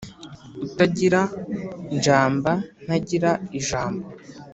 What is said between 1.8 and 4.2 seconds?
njamba ntagira ijambo”.